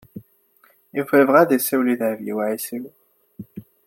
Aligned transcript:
Yuba 0.95 1.13
yebɣa 1.19 1.37
ad 1.41 1.51
yessiwel 1.53 1.87
i 1.93 1.95
Dehbiya 1.99 2.33
u 2.35 2.37
Ɛisiw. 2.47 2.85